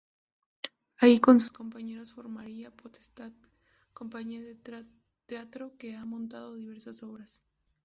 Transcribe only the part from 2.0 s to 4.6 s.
formaría "Potestad", compañía de